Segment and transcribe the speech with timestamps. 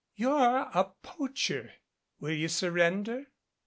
[0.15, 1.73] "You're a poacher.
[2.19, 3.27] Will you surrender?"